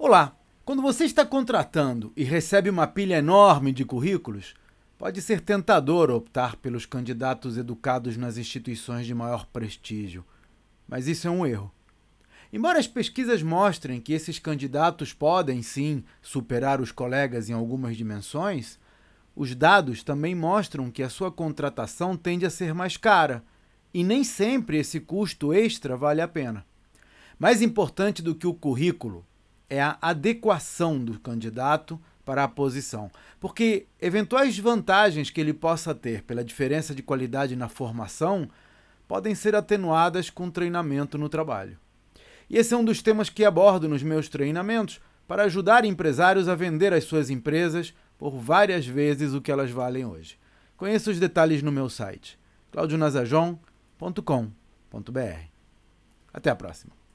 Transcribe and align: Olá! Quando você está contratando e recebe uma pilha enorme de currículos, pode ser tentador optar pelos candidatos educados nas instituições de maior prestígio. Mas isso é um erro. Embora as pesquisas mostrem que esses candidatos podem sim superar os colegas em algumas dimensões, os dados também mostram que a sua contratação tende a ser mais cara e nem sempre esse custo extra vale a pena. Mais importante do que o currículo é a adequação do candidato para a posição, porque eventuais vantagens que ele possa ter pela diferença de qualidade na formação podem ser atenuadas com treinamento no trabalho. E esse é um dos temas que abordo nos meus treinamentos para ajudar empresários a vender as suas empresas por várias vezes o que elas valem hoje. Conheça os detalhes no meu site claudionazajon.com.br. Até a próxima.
Olá! 0.00 0.38
Quando 0.64 0.80
você 0.80 1.04
está 1.06 1.26
contratando 1.26 2.12
e 2.16 2.22
recebe 2.22 2.70
uma 2.70 2.86
pilha 2.86 3.16
enorme 3.16 3.72
de 3.72 3.84
currículos, 3.84 4.54
pode 4.96 5.20
ser 5.20 5.40
tentador 5.40 6.08
optar 6.08 6.54
pelos 6.54 6.86
candidatos 6.86 7.58
educados 7.58 8.16
nas 8.16 8.38
instituições 8.38 9.06
de 9.06 9.12
maior 9.12 9.46
prestígio. 9.46 10.24
Mas 10.86 11.08
isso 11.08 11.26
é 11.26 11.30
um 11.32 11.44
erro. 11.44 11.72
Embora 12.52 12.78
as 12.78 12.86
pesquisas 12.86 13.42
mostrem 13.42 14.00
que 14.00 14.12
esses 14.12 14.38
candidatos 14.38 15.12
podem 15.12 15.62
sim 15.62 16.04
superar 16.22 16.80
os 16.80 16.92
colegas 16.92 17.50
em 17.50 17.52
algumas 17.52 17.96
dimensões, 17.96 18.78
os 19.34 19.52
dados 19.52 20.04
também 20.04 20.32
mostram 20.32 20.92
que 20.92 21.02
a 21.02 21.10
sua 21.10 21.32
contratação 21.32 22.16
tende 22.16 22.46
a 22.46 22.50
ser 22.50 22.72
mais 22.72 22.96
cara 22.96 23.42
e 23.92 24.04
nem 24.04 24.22
sempre 24.22 24.78
esse 24.78 25.00
custo 25.00 25.52
extra 25.52 25.96
vale 25.96 26.20
a 26.20 26.28
pena. 26.28 26.64
Mais 27.36 27.60
importante 27.60 28.22
do 28.22 28.32
que 28.32 28.46
o 28.46 28.54
currículo 28.54 29.26
é 29.68 29.80
a 29.80 29.98
adequação 30.00 31.02
do 31.02 31.18
candidato 31.20 32.00
para 32.24 32.44
a 32.44 32.48
posição, 32.48 33.10
porque 33.40 33.86
eventuais 34.00 34.58
vantagens 34.58 35.30
que 35.30 35.40
ele 35.40 35.54
possa 35.54 35.94
ter 35.94 36.22
pela 36.22 36.44
diferença 36.44 36.94
de 36.94 37.02
qualidade 37.02 37.56
na 37.56 37.68
formação 37.68 38.48
podem 39.06 39.34
ser 39.34 39.54
atenuadas 39.54 40.28
com 40.28 40.50
treinamento 40.50 41.16
no 41.16 41.28
trabalho. 41.28 41.78
E 42.50 42.58
esse 42.58 42.74
é 42.74 42.76
um 42.76 42.84
dos 42.84 43.00
temas 43.00 43.30
que 43.30 43.44
abordo 43.44 43.88
nos 43.88 44.02
meus 44.02 44.28
treinamentos 44.28 45.00
para 45.26 45.44
ajudar 45.44 45.84
empresários 45.84 46.48
a 46.48 46.54
vender 46.54 46.92
as 46.92 47.04
suas 47.04 47.30
empresas 47.30 47.94
por 48.18 48.36
várias 48.36 48.86
vezes 48.86 49.32
o 49.32 49.40
que 49.40 49.52
elas 49.52 49.70
valem 49.70 50.04
hoje. 50.04 50.38
Conheça 50.76 51.10
os 51.10 51.18
detalhes 51.18 51.62
no 51.62 51.72
meu 51.72 51.88
site 51.88 52.38
claudionazajon.com.br. 52.70 55.40
Até 56.32 56.50
a 56.50 56.56
próxima. 56.56 57.07